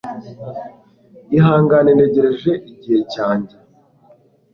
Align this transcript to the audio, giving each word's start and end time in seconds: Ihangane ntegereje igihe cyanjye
Ihangane 1.37 1.89
ntegereje 1.97 2.51
igihe 2.71 2.99
cyanjye 3.13 3.55